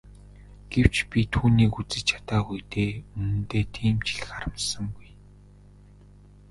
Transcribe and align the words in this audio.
Гэвч 0.71 0.95
би 1.11 1.19
түүнийг 1.33 1.73
үзэж 1.79 2.01
чадаагүй 2.09 2.59
дээ 2.71 2.91
үнэндээ 3.19 3.63
тийм 3.75 3.95
ч 4.05 4.07
их 4.15 4.23
харамссангүй. 4.31 5.09